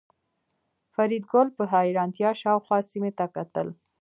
فریدګل 0.93 1.47
په 1.57 1.63
حیرانتیا 1.73 2.29
شاوخوا 2.41 2.79
سیمې 2.89 3.11
ته 3.17 3.25
کتل 3.35 3.67